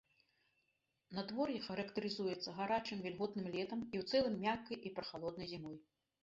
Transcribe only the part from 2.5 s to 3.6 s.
гарачым, вільготным